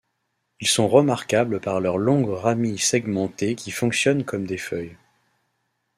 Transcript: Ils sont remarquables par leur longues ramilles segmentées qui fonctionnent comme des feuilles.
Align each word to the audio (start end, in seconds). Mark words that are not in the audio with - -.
Ils 0.59 0.65
sont 0.67 0.87
remarquables 0.87 1.59
par 1.61 1.79
leur 1.79 1.99
longues 1.99 2.31
ramilles 2.31 2.79
segmentées 2.79 3.53
qui 3.53 3.69
fonctionnent 3.69 4.25
comme 4.25 4.47
des 4.47 4.57
feuilles. 4.57 4.97